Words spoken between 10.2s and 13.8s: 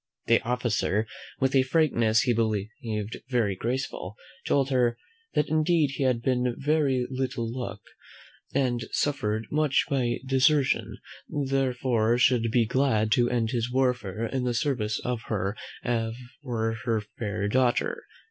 desertion, therefore should be glad to end his